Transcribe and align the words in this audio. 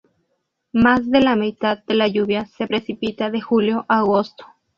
Más 0.73 1.11
de 1.11 1.19
la 1.21 1.35
mitad 1.35 1.77
de 1.83 1.93
la 1.93 2.07
lluvia 2.07 2.47
se 2.47 2.65
precipita 2.65 3.29
de 3.29 3.39
julio 3.39 3.85
a 3.87 3.99
agosto. 3.99 4.47